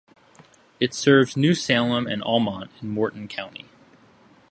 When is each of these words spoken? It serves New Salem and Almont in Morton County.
It 0.79 0.95
serves 0.95 1.37
New 1.37 1.53
Salem 1.53 2.07
and 2.07 2.23
Almont 2.23 2.71
in 2.81 2.89
Morton 2.89 3.27
County. 3.27 3.67